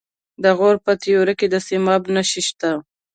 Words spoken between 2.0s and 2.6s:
نښې